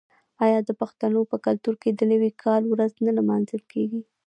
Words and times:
آیا 0.45 0.59
د 0.63 0.69
پښتنو 0.81 1.21
په 1.31 1.37
کلتور 1.45 1.75
کې 1.81 1.89
د 1.93 2.01
نوي 2.11 2.31
کال 2.43 2.63
ورځ 2.67 2.93
نه 3.05 3.11
لمانځل 3.17 3.61
کیږي؟ 3.71 4.01